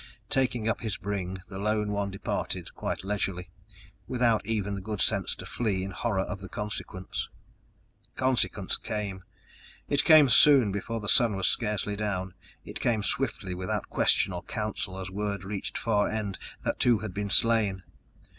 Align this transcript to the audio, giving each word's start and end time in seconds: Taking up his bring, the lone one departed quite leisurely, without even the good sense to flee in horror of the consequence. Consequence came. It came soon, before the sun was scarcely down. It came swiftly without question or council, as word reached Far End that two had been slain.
Taking 0.31 0.67
up 0.67 0.81
his 0.81 0.97
bring, 0.97 1.41
the 1.47 1.59
lone 1.59 1.91
one 1.91 2.09
departed 2.09 2.73
quite 2.73 3.03
leisurely, 3.03 3.51
without 4.07 4.43
even 4.47 4.73
the 4.73 4.81
good 4.81 4.99
sense 4.99 5.35
to 5.35 5.45
flee 5.45 5.83
in 5.83 5.91
horror 5.91 6.21
of 6.23 6.39
the 6.39 6.49
consequence. 6.49 7.29
Consequence 8.15 8.77
came. 8.77 9.23
It 9.87 10.03
came 10.03 10.27
soon, 10.27 10.71
before 10.71 11.01
the 11.01 11.07
sun 11.07 11.35
was 11.35 11.47
scarcely 11.47 11.95
down. 11.95 12.33
It 12.65 12.79
came 12.81 13.03
swiftly 13.03 13.53
without 13.53 13.89
question 13.91 14.33
or 14.33 14.41
council, 14.41 14.97
as 14.97 15.11
word 15.11 15.43
reached 15.43 15.77
Far 15.77 16.07
End 16.07 16.39
that 16.63 16.79
two 16.79 16.97
had 16.97 17.13
been 17.13 17.29
slain. 17.29 17.83